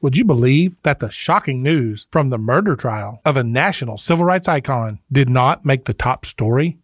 [0.00, 4.24] Would you believe that the shocking news from the murder trial of a national civil
[4.24, 6.78] rights icon did not make the top story?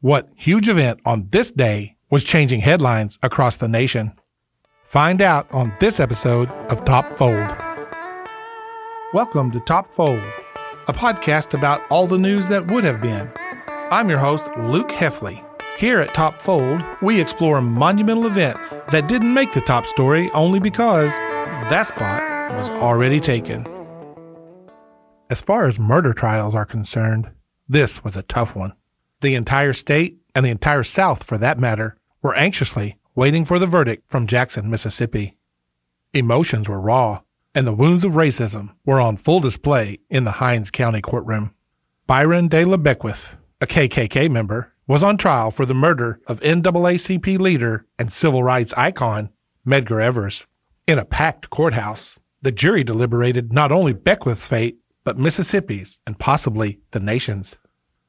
[0.00, 4.12] What huge event on this day was changing headlines across the nation?
[4.84, 7.56] Find out on this episode of Top Fold.
[9.12, 10.22] Welcome to Top Fold,
[10.86, 13.32] a podcast about all the news that would have been.
[13.90, 15.44] I'm your host, Luke Heffley.
[15.76, 20.60] Here at Top Fold, we explore monumental events that didn't make the top story only
[20.60, 21.12] because
[21.70, 23.66] that spot was already taken.
[25.30, 27.30] As far as murder trials are concerned,
[27.68, 28.74] this was a tough one.
[29.20, 33.66] The entire state, and the entire South for that matter, were anxiously waiting for the
[33.66, 35.36] verdict from Jackson, Mississippi.
[36.12, 37.20] Emotions were raw,
[37.54, 41.54] and the wounds of racism were on full display in the Hinds County courtroom.
[42.06, 47.38] Byron de la Beckwith, a KKK member, was on trial for the murder of NAACP
[47.38, 49.30] leader and civil rights icon
[49.66, 50.46] Medgar Evers.
[50.84, 56.80] In a packed courthouse, the jury deliberated not only Beckwith's fate, but Mississippi's and possibly
[56.90, 57.56] the nation's.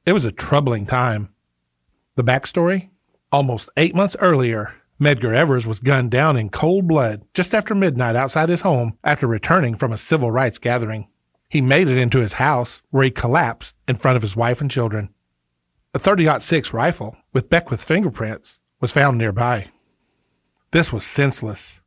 [0.07, 1.29] It was a troubling time.
[2.15, 2.89] The backstory?
[3.31, 8.15] Almost eight months earlier, Medgar Evers was gunned down in cold blood just after midnight
[8.15, 11.07] outside his home after returning from a civil rights gathering.
[11.49, 14.71] He made it into his house where he collapsed in front of his wife and
[14.71, 15.13] children.
[15.93, 19.67] A 30-06 rifle with Beckwith's fingerprints was found nearby.
[20.71, 21.81] This was senseless.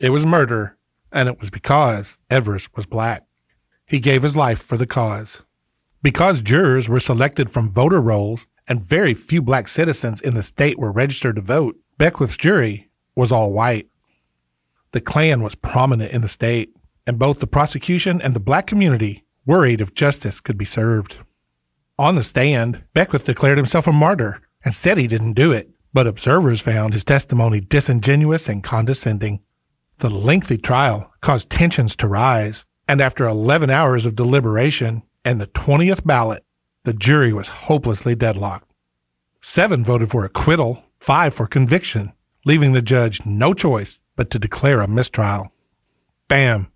[0.00, 0.76] It was murder,
[1.12, 3.24] and it was because Evers was black.
[3.86, 5.42] He gave his life for the cause.
[6.02, 10.78] Because jurors were selected from voter rolls and very few black citizens in the state
[10.78, 13.88] were registered to vote, Beckwith's jury was all white.
[14.92, 16.74] The Klan was prominent in the state,
[17.06, 21.18] and both the prosecution and the black community worried if justice could be served.
[21.98, 26.06] On the stand, Beckwith declared himself a martyr and said he didn't do it, but
[26.06, 29.40] observers found his testimony disingenuous and condescending.
[30.04, 35.46] The lengthy trial caused tensions to rise, and after 11 hours of deliberation and the
[35.46, 36.44] 20th ballot,
[36.82, 38.70] the jury was hopelessly deadlocked.
[39.40, 42.12] Seven voted for acquittal, five for conviction,
[42.44, 45.50] leaving the judge no choice but to declare a mistrial.
[46.28, 46.70] Bam!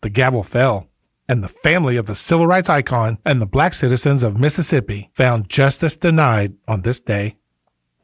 [0.00, 0.88] The gavel fell,
[1.28, 5.50] and the family of the civil rights icon and the black citizens of Mississippi found
[5.50, 7.36] justice denied on this day.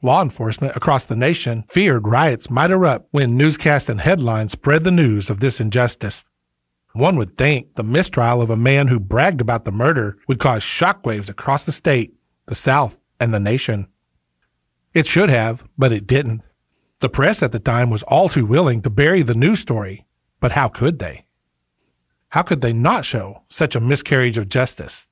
[0.02, 4.90] Law enforcement across the nation feared riots might erupt when newscasts and headlines spread the
[4.90, 6.24] news of this injustice.
[6.94, 10.62] One would think the mistrial of a man who bragged about the murder would cause
[10.62, 12.14] shockwaves across the state,
[12.46, 13.88] the South, and the nation.
[14.94, 16.42] It should have, but it didn't.
[17.00, 20.06] The press at the time was all too willing to bury the news story,
[20.40, 21.26] but how could they?
[22.30, 25.06] How could they not show such a miscarriage of justice?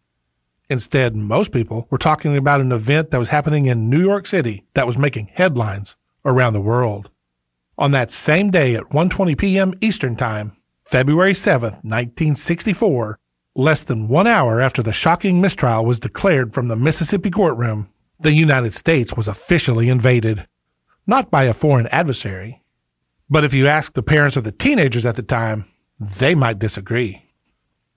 [0.70, 4.64] Instead, most people were talking about an event that was happening in New York City
[4.74, 5.96] that was making headlines
[6.26, 7.08] around the world.
[7.78, 9.72] On that same day at 1:20 p.m.
[9.80, 13.18] Eastern Time, February 7, 1964,
[13.54, 17.88] less than 1 hour after the shocking mistrial was declared from the Mississippi courtroom,
[18.20, 20.46] the United States was officially invaded,
[21.06, 22.62] not by a foreign adversary.
[23.30, 25.64] But if you ask the parents of the teenagers at the time,
[25.98, 27.27] they might disagree.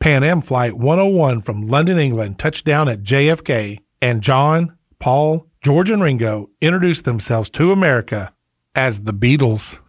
[0.02, 5.92] Pan Am Flight 101 from London, England touched down at JFK, and John, Paul, George,
[5.92, 8.34] and Ringo introduced themselves to America
[8.74, 9.80] as the Beatles.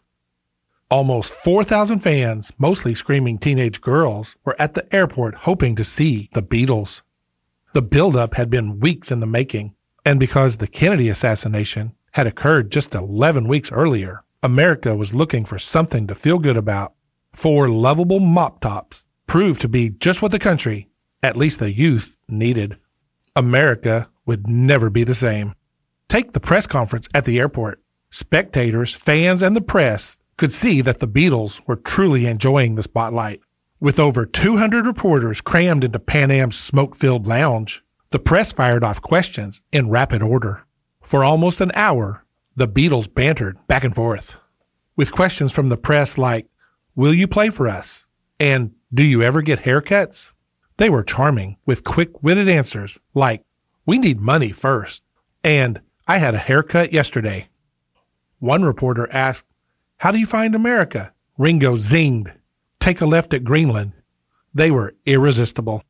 [0.90, 6.42] Almost 4,000 fans, mostly screaming teenage girls, were at the airport hoping to see the
[6.42, 7.00] Beatles.
[7.72, 9.74] The buildup had been weeks in the making,
[10.04, 15.58] and because the Kennedy assassination had occurred just 11 weeks earlier, America was looking for
[15.58, 16.92] something to feel good about.
[17.34, 20.90] Four lovable mop tops proved to be just what the country,
[21.22, 22.76] at least the youth, needed.
[23.34, 25.54] America would never be the same.
[26.06, 27.80] Take the press conference at the airport.
[28.10, 33.40] Spectators, fans, and the press could see that the Beatles were truly enjoying the spotlight.
[33.80, 39.00] With over 200 reporters crammed into Pan Am's smoke filled lounge, the press fired off
[39.00, 40.66] questions in rapid order.
[41.02, 44.36] For almost an hour, the Beatles bantered back and forth
[44.94, 46.48] with questions from the press like,
[46.94, 48.06] Will you play for us?
[48.38, 50.32] And do you ever get haircuts?
[50.76, 53.42] They were charming with quick witted answers like,
[53.86, 55.02] we need money first.
[55.42, 57.48] And I had a haircut yesterday.
[58.38, 59.46] One reporter asked,
[59.98, 61.14] how do you find America?
[61.38, 62.36] Ringo zinged,
[62.80, 63.92] take a left at Greenland.
[64.52, 65.82] They were irresistible.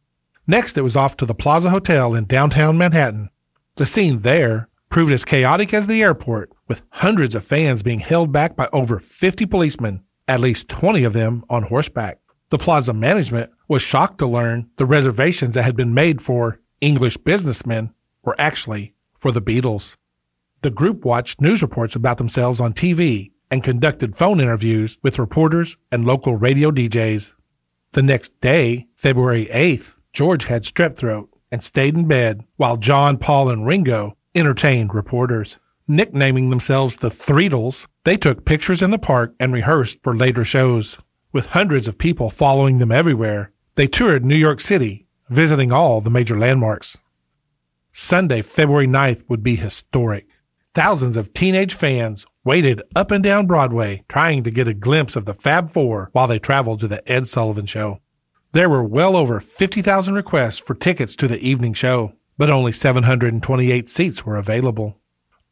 [0.46, 3.30] Next, it was off to the Plaza Hotel in downtown Manhattan.
[3.76, 8.30] The scene there proved as chaotic as the airport, with hundreds of fans being held
[8.30, 12.21] back by over 50 policemen, at least 20 of them on horseback.
[12.52, 17.16] The plaza management was shocked to learn the reservations that had been made for English
[17.16, 19.96] businessmen were actually for the Beatles.
[20.60, 25.78] The group watched news reports about themselves on TV and conducted phone interviews with reporters
[25.90, 27.32] and local radio DJs.
[27.92, 33.16] The next day, February 8th, George had strep throat and stayed in bed while John,
[33.16, 35.58] Paul, and Ringo entertained reporters.
[35.88, 40.98] Nicknaming themselves the Threedles, they took pictures in the park and rehearsed for later shows.
[41.32, 46.10] With hundreds of people following them everywhere, they toured New York City, visiting all the
[46.10, 46.98] major landmarks.
[47.90, 50.28] Sunday, February 9th would be historic.
[50.74, 55.24] Thousands of teenage fans waited up and down Broadway trying to get a glimpse of
[55.24, 58.00] the Fab Four while they traveled to the Ed Sullivan Show.
[58.52, 63.88] There were well over 50,000 requests for tickets to the evening show, but only 728
[63.88, 64.98] seats were available.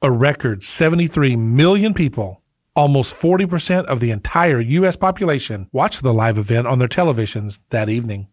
[0.03, 2.43] A record 73 million people,
[2.75, 4.97] almost 40% of the entire U.S.
[4.97, 8.29] population, watched the live event on their televisions that evening.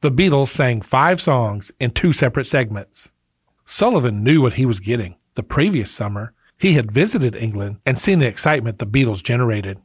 [0.00, 3.10] The Beatles sang five songs in two separate segments.
[3.64, 5.16] Sullivan knew what he was getting.
[5.34, 9.78] The previous summer, he had visited England and seen the excitement the Beatles generated.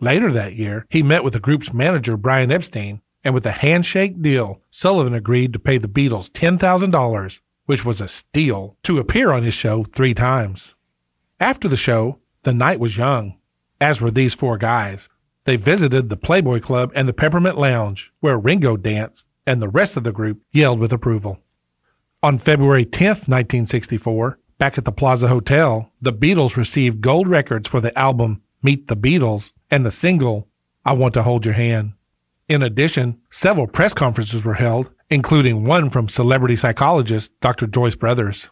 [0.00, 4.22] Later that year, he met with the group's manager, Brian Epstein, and with a handshake
[4.22, 9.42] deal, Sullivan agreed to pay the Beatles $10,000, which was a steal, to appear on
[9.42, 10.74] his show three times.
[11.40, 13.38] After the show, the night was young,
[13.78, 15.10] as were these four guys.
[15.44, 19.98] They visited the Playboy Club and the Peppermint Lounge, where Ringo danced, and the rest
[19.98, 21.40] of the group yelled with approval.
[22.22, 27.82] On February 10th, 1964, back at the Plaza Hotel, the Beatles received gold records for
[27.82, 30.48] the album Meet the Beatles and the single
[30.86, 31.92] I Want to Hold Your Hand.
[32.48, 37.66] In addition, several press conferences were held, including one from celebrity psychologist Dr.
[37.66, 38.48] Joyce Brothers.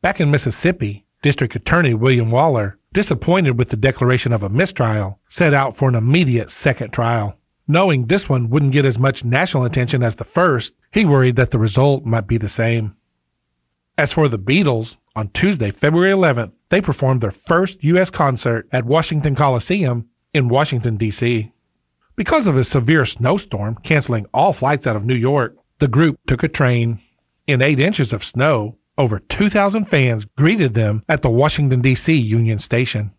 [0.00, 5.52] Back in Mississippi, District Attorney William Waller, disappointed with the declaration of a mistrial, set
[5.52, 7.36] out for an immediate second trial.
[7.66, 11.50] Knowing this one wouldn't get as much national attention as the first, he worried that
[11.50, 12.96] the result might be the same.
[13.98, 18.10] As for the Beatles, on Tuesday, February 11th, they performed their first U.S.
[18.10, 21.50] concert at Washington Coliseum in Washington, D.C.
[22.14, 26.44] Because of a severe snowstorm canceling all flights out of New York, the group took
[26.44, 27.00] a train.
[27.48, 32.14] In eight inches of snow, over 2,000 fans greeted them at the Washington, D.C.
[32.14, 33.14] Union Station.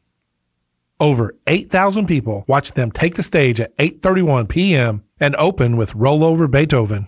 [0.99, 5.05] Over 8,000 people watched them take the stage at 8:31 p.m.
[5.17, 7.07] and open with Roll Over Beethoven.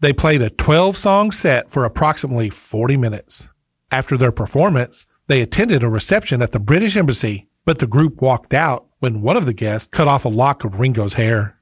[0.00, 3.48] They played a 12 song set for approximately 40 minutes.
[3.90, 8.52] After their performance, they attended a reception at the British Embassy, but the group walked
[8.52, 11.58] out when one of the guests cut off a lock of Ringo's hair.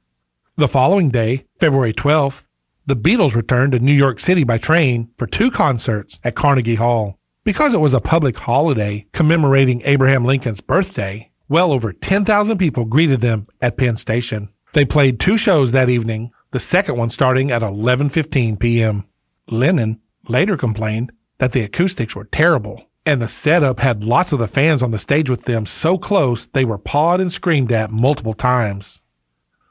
[0.57, 2.48] The following day, February 12th,
[2.89, 7.19] the Beatles returned to New York City by train for two concerts at Carnegie Hall.
[7.45, 13.21] Because it was a public holiday commemorating Abraham Lincoln's birthday, well over 10,000 people greeted
[13.21, 14.49] them at Penn Station.
[14.73, 19.05] They played two shows that evening, the second one starting at 11:15 p.m.
[19.51, 24.49] Lennon later complained that the acoustics were terrible and the setup had lots of the
[24.49, 28.35] fans on the stage with them so close they were pawed and screamed at multiple
[28.35, 29.03] times.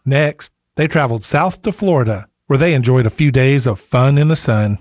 [0.06, 4.30] Next, they traveled south to Florida where they enjoyed a few days of fun in
[4.30, 4.80] the sun.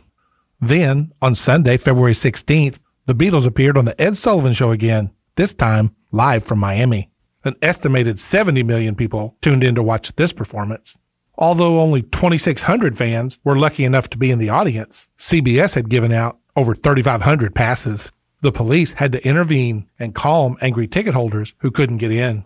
[0.61, 5.55] Then, on Sunday, February 16th, the Beatles appeared on The Ed Sullivan Show again, this
[5.55, 7.11] time live from Miami.
[7.45, 10.97] An estimated 70 million people tuned in to watch this performance.
[11.39, 16.13] Although only 2,600 fans were lucky enough to be in the audience, CBS had given
[16.13, 18.11] out over 3,500 passes.
[18.41, 22.45] The police had to intervene and calm angry ticket holders who couldn't get in.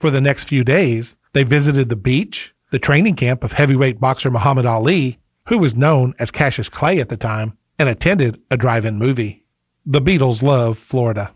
[0.00, 4.30] For the next few days, they visited the beach, the training camp of heavyweight boxer
[4.30, 5.18] Muhammad Ali,
[5.48, 9.44] who was known as Cassius Clay at the time, and attended a drive-in movie.
[9.84, 11.34] The Beatles love Florida.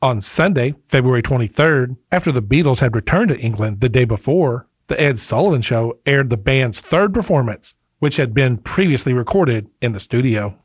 [0.00, 5.00] On Sunday, February 23rd, after the Beatles had returned to England the day before, the
[5.00, 10.00] Ed Sullivan Show aired the band's third performance, which had been previously recorded in the
[10.00, 10.56] studio.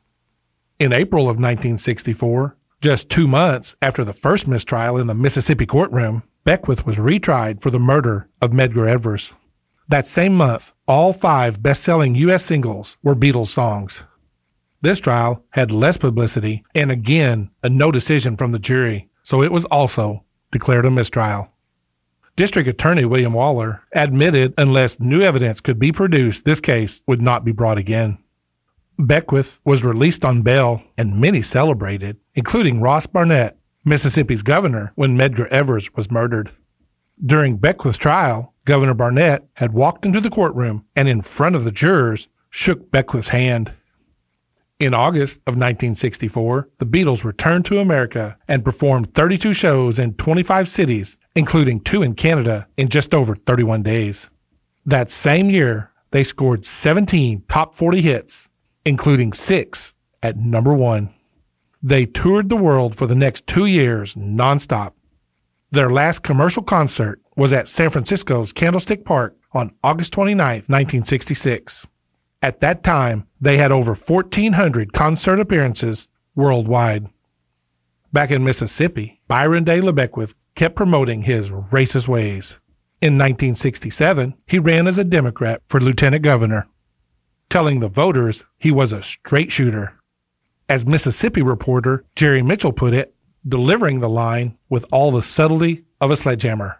[0.78, 6.22] In April of 1964, just two months after the first mistrial in the Mississippi courtroom,
[6.44, 9.32] Beckwith was retried for the murder of Medgar Evers.
[9.88, 12.44] That same month, all five best-selling U.S.
[12.44, 14.04] singles were Beatles songs.
[14.82, 19.50] This trial had less publicity and again a no decision from the jury, so it
[19.50, 21.50] was also declared a mistrial.
[22.36, 27.42] District Attorney William Waller admitted unless new evidence could be produced, this case would not
[27.42, 28.18] be brought again.
[28.98, 35.48] Beckwith was released on bail and many celebrated, including Ross Barnett, Mississippi's governor, when Medgar
[35.48, 36.50] Evers was murdered.
[37.24, 41.72] During Beckwith's trial, Governor Barnett had walked into the courtroom and in front of the
[41.72, 43.72] jurors shook Beckwith's hand.
[44.78, 50.68] In August of 1964, the Beatles returned to America and performed 32 shows in 25
[50.68, 54.28] cities, including two in Canada, in just over 31 days.
[54.84, 58.50] That same year, they scored 17 top 40 hits,
[58.84, 61.08] including six at number one.
[61.82, 64.92] They toured the world for the next two years nonstop.
[65.70, 71.86] Their last commercial concert was at San Francisco's Candlestick Park on August 29, 1966.
[72.40, 77.08] At that time, they had over 1,400 concert appearances worldwide.
[78.12, 82.60] Back in Mississippi, Byron de la Beckwith kept promoting his racist ways.
[83.02, 86.66] In 1967, he ran as a Democrat for lieutenant governor,
[87.50, 89.94] telling the voters he was a straight shooter.
[90.66, 93.14] As Mississippi reporter Jerry Mitchell put it,
[93.46, 96.78] delivering the line with all the subtlety of a sledgehammer.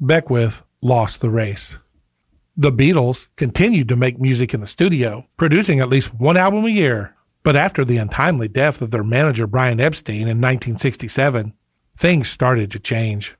[0.00, 1.78] Beckwith lost the race.
[2.56, 6.70] The Beatles continued to make music in the studio, producing at least one album a
[6.70, 7.14] year.
[7.42, 11.52] But after the untimely death of their manager Brian Epstein in 1967,
[11.96, 13.36] things started to change.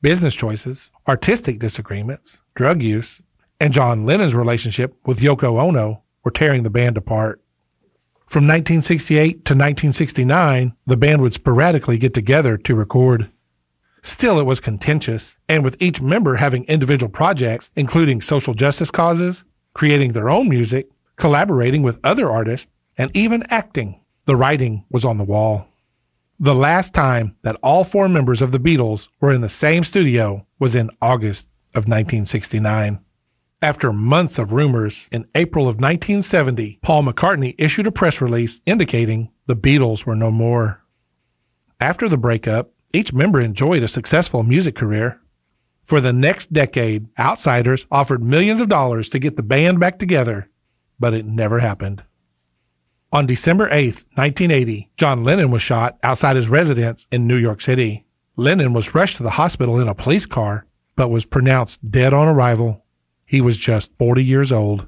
[0.00, 3.20] Business choices, artistic disagreements, drug use,
[3.60, 7.41] and John Lennon's relationship with Yoko Ono were tearing the band apart.
[8.32, 13.30] From 1968 to 1969, the band would sporadically get together to record.
[14.00, 19.44] Still, it was contentious, and with each member having individual projects, including social justice causes,
[19.74, 25.18] creating their own music, collaborating with other artists, and even acting, the writing was on
[25.18, 25.68] the wall.
[26.40, 30.46] The last time that all four members of the Beatles were in the same studio
[30.58, 33.01] was in August of 1969.
[33.62, 39.30] After months of rumors, in April of 1970, Paul McCartney issued a press release indicating
[39.46, 40.82] the Beatles were no more.
[41.80, 45.20] After the breakup, each member enjoyed a successful music career.
[45.84, 50.50] For the next decade, outsiders offered millions of dollars to get the band back together,
[50.98, 52.02] but it never happened.
[53.12, 58.06] On December 8, 1980, John Lennon was shot outside his residence in New York City.
[58.34, 60.66] Lennon was rushed to the hospital in a police car,
[60.96, 62.81] but was pronounced dead on arrival.
[63.32, 64.86] He was just 40 years old.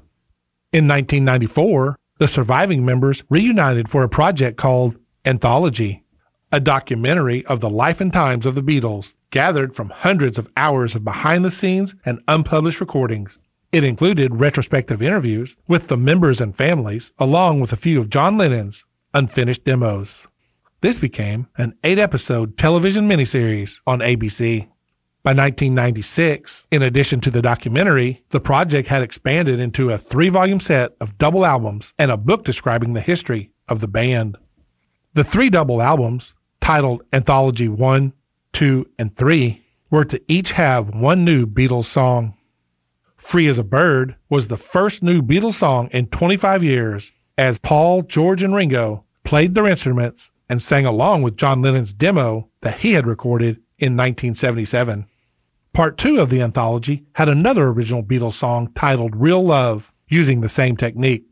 [0.71, 6.05] In 1994, the surviving members reunited for a project called Anthology
[6.51, 10.95] a documentary of the life and times of the Beatles, gathered from hundreds of hours
[10.95, 13.39] of behind the scenes and unpublished recordings.
[13.73, 18.37] It included retrospective interviews with the members and families, along with a few of John
[18.37, 20.27] Lennon's unfinished demos.
[20.79, 24.69] This became an eight episode television miniseries on ABC.
[25.25, 30.59] By 1996, in addition to the documentary, the project had expanded into a three volume
[30.59, 34.37] set of double albums and a book describing the history of the band.
[35.15, 38.13] The three double albums titled Anthology 1,
[38.53, 42.35] 2, and 3 were to each have one new Beatles song.
[43.17, 48.03] Free as a Bird was the first new Beatles song in 25 years as Paul,
[48.03, 52.91] George, and Ringo played their instruments and sang along with John Lennon's demo that he
[52.91, 55.07] had recorded in 1977.
[55.75, 60.47] Part two of the anthology had another original Beatles song titled Real Love using the
[60.47, 61.25] same technique.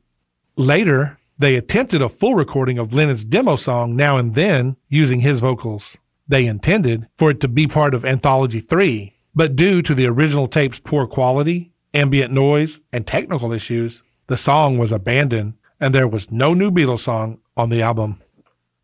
[0.58, 5.40] Later, they attempted a full recording of Lennon's demo song Now and Then using his
[5.40, 5.96] vocals.
[6.28, 10.50] They intended for it to be part of Anthology 3, but due to the original
[10.50, 16.32] tape's poor quality, ambient noise, and technical issues, the song was abandoned and there was
[16.32, 18.22] no new Beatles song on the album.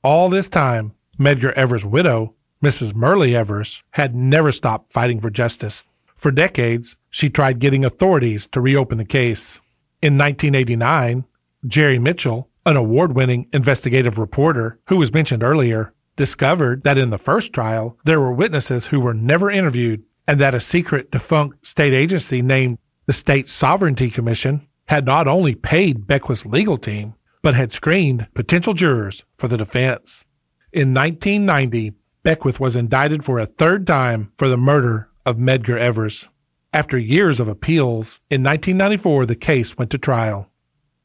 [0.04, 2.94] All this time, Medgar Evers' widow, Mrs.
[2.94, 5.86] Myrlie Evers, had never stopped fighting for justice.
[6.16, 9.62] For decades, she tried getting authorities to reopen the case.
[10.02, 11.24] In 1989,
[11.66, 17.18] Jerry Mitchell, an award winning investigative reporter who was mentioned earlier, discovered that in the
[17.18, 21.94] first trial, there were witnesses who were never interviewed and that a secret defunct state
[21.94, 27.72] agency named the State Sovereignty Commission had not only paid Beckwith's legal team, but had
[27.72, 30.26] screened potential jurors for the defense.
[30.74, 36.28] In 1990, Beckwith was indicted for a third time for the murder of Medgar Evers.
[36.74, 40.50] After years of appeals, in 1994 the case went to trial.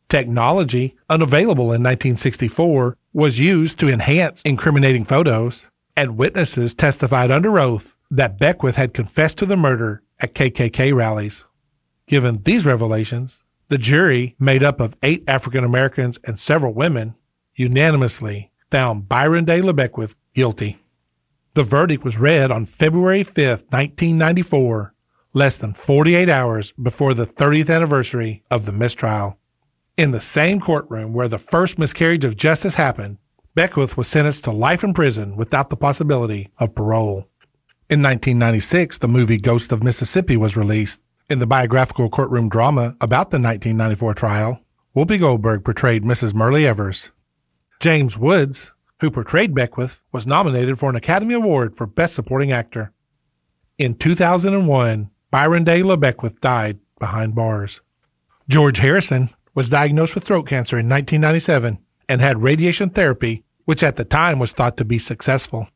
[0.08, 7.96] Technology, unavailable in 1964, was used to enhance incriminating photos, and witnesses testified under oath
[8.10, 11.44] that Beckwith had confessed to the murder at KKK rallies.
[12.08, 17.14] Given these revelations, the jury, made up of eight African Americans and several women,
[17.54, 20.83] unanimously found Byron de la Beckwith guilty.
[21.54, 24.92] The verdict was read on February 5, 1994,
[25.34, 29.38] less than 48 hours before the 30th anniversary of the mistrial.
[29.96, 33.18] In the same courtroom where the first miscarriage of justice happened,
[33.54, 37.28] Beckwith was sentenced to life in prison without the possibility of parole.
[37.88, 41.00] In 1996, the movie Ghost of Mississippi was released.
[41.30, 44.60] In the biographical courtroom drama about the 1994 trial,
[44.96, 46.34] Whoopi Goldberg portrayed Mrs.
[46.34, 47.12] Myrlie Evers.
[47.78, 48.72] James Woods,
[49.04, 52.90] who portrayed Beckwith, was nominated for an Academy Award for Best Supporting Actor.
[53.76, 57.82] In 2001, Byron de la Beckwith died behind bars.
[58.48, 63.96] George Harrison, was diagnosed with throat cancer in 1997 and had radiation therapy, which at
[63.96, 65.68] the time was thought to be successful.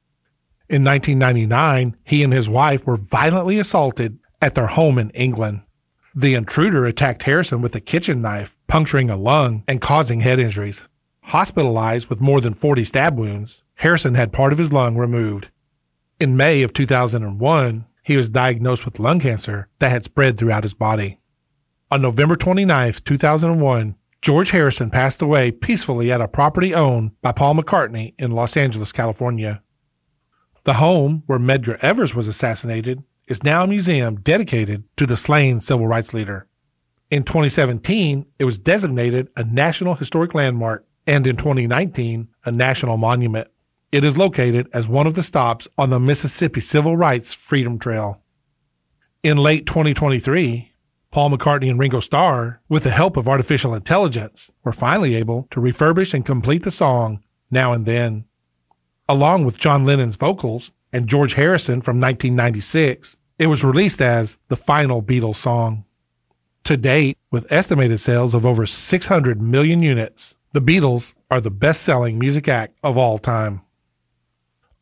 [0.69, 5.63] In 1999, he and his wife were violently assaulted at their home in England.
[6.15, 10.88] The intruder attacked Harrison with a kitchen knife, puncturing a lung and causing head injuries.
[11.29, 15.51] Hospitalized with more than 40 stab wounds, Harrison had part of his lung removed.
[16.19, 20.73] In May of 2001, he was diagnosed with lung cancer that had spread throughout his
[20.73, 21.21] body.
[21.91, 27.57] On November 29, 2001, George Harrison passed away peacefully at a property owned by Paul
[27.57, 29.63] McCartney in Los Angeles, California.
[30.65, 35.61] The home where Medgar Evers was assassinated is now a museum dedicated to the slain
[35.61, 36.49] civil rights leader.
[37.11, 43.49] In 2017, it was designated a National Historic Landmark, and in 2019, a National Monument.
[43.91, 48.21] It is located as one of the stops on the Mississippi Civil Rights Freedom Trail.
[49.23, 50.71] In late 2023,
[51.11, 55.61] Paul McCartney and Ringo Starr, with the help of artificial intelligence, were finally able to
[55.61, 58.27] refurbish and complete the song Now and Then.
[59.09, 64.57] Along with John Lennon's vocals and George Harrison from 1996, it was released as the
[64.59, 65.87] final Beatles song.
[66.65, 71.83] To date, with estimated sales of over 600 million units, the Beatles are the best
[71.83, 73.63] selling music act of all time.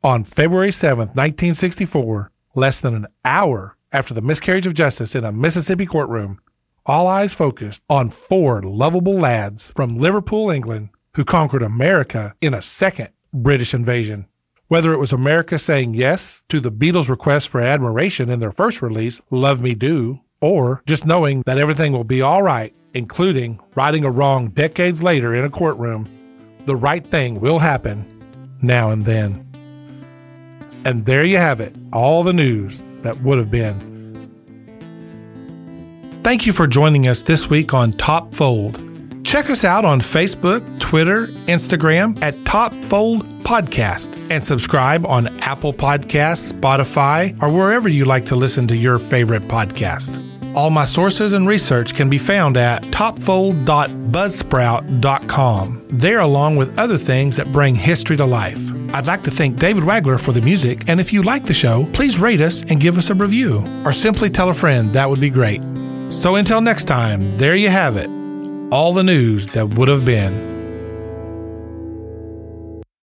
[0.03, 5.33] On February 7, 1964, less than an hour after the miscarriage of justice in a
[5.33, 6.39] Mississippi courtroom,
[6.85, 12.63] all eyes focused on four lovable lads from Liverpool, England, who conquered America in a
[12.63, 14.27] second British invasion.
[14.69, 18.83] Whether it was America saying yes to the Beatles' request for admiration in their first
[18.83, 24.05] release, Love Me Do, or just knowing that everything will be all right, including righting
[24.05, 26.09] a wrong decades later in a courtroom,
[26.67, 28.05] the right thing will happen
[28.63, 29.47] now and then.
[30.85, 33.97] And there you have it, all the news that would have been.
[36.23, 38.83] Thank you for joining us this week on Top Fold.
[39.25, 45.73] Check us out on Facebook, Twitter, Instagram at Top Fold Podcast and subscribe on Apple
[45.73, 50.26] Podcasts, Spotify, or wherever you like to listen to your favorite podcast.
[50.57, 55.83] All my sources and research can be found at topfold.buzzsprout.com.
[55.89, 58.73] There, along with other things that bring history to life.
[58.95, 61.87] I'd like to thank David Wagler for the music, and if you like the show,
[61.93, 64.91] please rate us and give us a review, or simply tell a friend.
[64.95, 65.61] That would be great.
[66.09, 68.09] So until next time, there you have it
[68.73, 70.56] all the news that would have been.